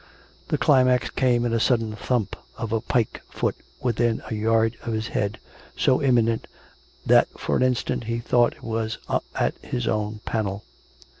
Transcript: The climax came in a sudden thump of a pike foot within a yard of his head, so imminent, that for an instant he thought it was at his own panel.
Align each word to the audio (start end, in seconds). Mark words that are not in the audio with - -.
The 0.47 0.57
climax 0.57 1.11
came 1.11 1.45
in 1.45 1.53
a 1.53 1.59
sudden 1.59 1.95
thump 1.95 2.35
of 2.57 2.71
a 2.71 2.81
pike 2.81 3.21
foot 3.29 3.55
within 3.81 4.23
a 4.31 4.33
yard 4.33 4.75
of 4.81 4.93
his 4.93 5.09
head, 5.09 5.37
so 5.77 6.01
imminent, 6.01 6.47
that 7.05 7.27
for 7.39 7.55
an 7.55 7.61
instant 7.61 8.05
he 8.05 8.17
thought 8.17 8.53
it 8.53 8.63
was 8.63 8.97
at 9.35 9.53
his 9.63 9.87
own 9.87 10.21
panel. 10.25 10.63